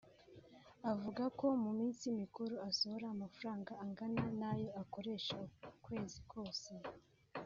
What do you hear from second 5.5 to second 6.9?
ukwezi kose